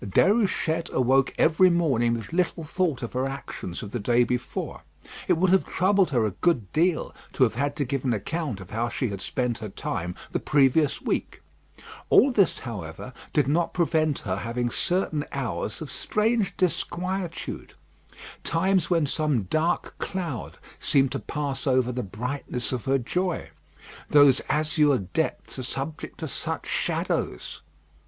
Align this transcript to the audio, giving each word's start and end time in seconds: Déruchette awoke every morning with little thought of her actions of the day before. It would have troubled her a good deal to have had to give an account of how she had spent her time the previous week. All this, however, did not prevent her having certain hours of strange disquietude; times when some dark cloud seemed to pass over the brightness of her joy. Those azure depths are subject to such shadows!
Déruchette 0.03 0.91
awoke 0.93 1.31
every 1.37 1.69
morning 1.69 2.15
with 2.15 2.33
little 2.33 2.63
thought 2.63 3.03
of 3.03 3.13
her 3.13 3.27
actions 3.27 3.83
of 3.83 3.91
the 3.91 3.99
day 3.99 4.23
before. 4.23 4.81
It 5.27 5.33
would 5.33 5.51
have 5.51 5.63
troubled 5.63 6.09
her 6.09 6.25
a 6.25 6.31
good 6.31 6.73
deal 6.73 7.13
to 7.33 7.43
have 7.43 7.53
had 7.53 7.75
to 7.75 7.85
give 7.85 8.03
an 8.03 8.11
account 8.11 8.59
of 8.59 8.71
how 8.71 8.89
she 8.89 9.09
had 9.09 9.21
spent 9.21 9.59
her 9.59 9.69
time 9.69 10.15
the 10.31 10.39
previous 10.39 11.03
week. 11.03 11.43
All 12.09 12.31
this, 12.31 12.61
however, 12.61 13.13
did 13.31 13.47
not 13.47 13.75
prevent 13.75 14.17
her 14.17 14.37
having 14.37 14.71
certain 14.71 15.23
hours 15.33 15.83
of 15.83 15.91
strange 15.91 16.57
disquietude; 16.57 17.75
times 18.43 18.89
when 18.89 19.05
some 19.05 19.43
dark 19.43 19.93
cloud 19.99 20.57
seemed 20.79 21.11
to 21.11 21.19
pass 21.19 21.67
over 21.67 21.91
the 21.91 22.01
brightness 22.01 22.71
of 22.71 22.85
her 22.85 22.97
joy. 22.97 23.51
Those 24.09 24.41
azure 24.49 24.97
depths 24.97 25.59
are 25.59 25.61
subject 25.61 26.17
to 26.21 26.27
such 26.27 26.65
shadows! 26.65 27.61